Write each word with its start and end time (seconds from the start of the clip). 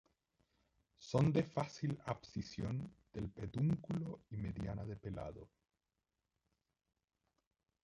Son 0.97 1.29
de 1.31 1.43
fácil 1.43 1.95
abscisión 2.07 2.91
del 3.13 3.29
pedúnculo 3.29 4.21
y 4.31 4.37
mediana 4.37 4.83
de 4.83 4.95
pelado. 4.95 5.47